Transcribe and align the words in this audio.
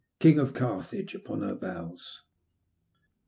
King 0.17 0.39
of 0.39 0.55
Carthage, 0.55 1.13
upon 1.13 1.43
her 1.43 1.53
bows. 1.53 2.21